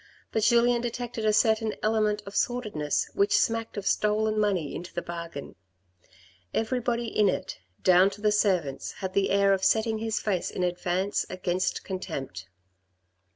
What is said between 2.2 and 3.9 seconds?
of sordidness, which smacked of